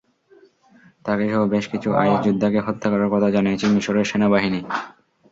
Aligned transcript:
তাঁকেসহ 1.05 1.41
বেশ 1.53 1.65
কিছু 1.73 1.89
আইএস 1.95 2.19
যোদ্ধাকে 2.25 2.59
হত্যা 2.67 2.87
করার 2.91 3.09
কথা 3.13 3.27
জানিয়েছে 3.35 3.65
মিসরের 3.73 4.09
সেনাবাহিনী। 4.11 4.61